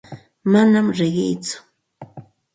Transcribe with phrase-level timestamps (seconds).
[0.51, 1.57] Manam riqiitsu.